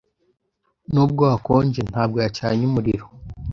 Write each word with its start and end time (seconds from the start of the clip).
Nubwo 0.93 1.21
hakonje, 1.31 1.81
ntabwo 1.91 2.17
yacanye 2.25 2.63
umuriro. 2.69 3.05